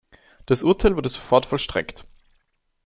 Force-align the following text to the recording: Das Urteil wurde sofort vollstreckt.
Das 0.47 0.63
Urteil 0.63 0.95
wurde 0.95 1.09
sofort 1.09 1.45
vollstreckt. 1.45 2.05